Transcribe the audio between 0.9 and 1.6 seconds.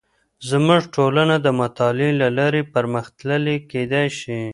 ټولنه د